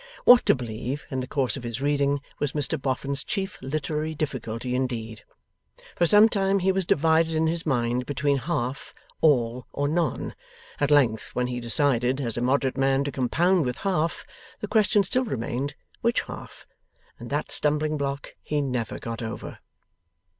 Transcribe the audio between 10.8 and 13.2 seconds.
length, when he decided, as a moderate man, to